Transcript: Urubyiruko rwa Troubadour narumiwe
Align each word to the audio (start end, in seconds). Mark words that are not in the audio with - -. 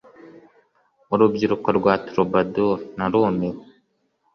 Urubyiruko 1.13 1.67
rwa 1.77 1.93
Troubadour 2.05 2.77
narumiwe 2.97 3.61